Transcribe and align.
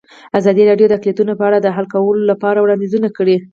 ازادي 0.39 0.63
راډیو 0.69 0.89
د 0.89 0.93
اقلیتونه 0.97 1.33
په 1.39 1.43
اړه 1.47 1.57
د 1.61 1.67
حل 1.75 1.85
کولو 1.93 2.23
لپاره 2.31 2.59
وړاندیزونه 2.61 3.07
کړي. 3.17 3.35